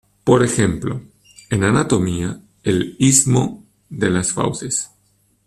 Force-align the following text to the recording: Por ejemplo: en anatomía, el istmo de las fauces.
Por 0.23 0.41
ejemplo: 0.43 1.03
en 1.51 1.63
anatomía, 1.63 2.41
el 2.63 2.95
istmo 2.97 3.63
de 3.87 4.09
las 4.09 4.33
fauces. 4.33 4.89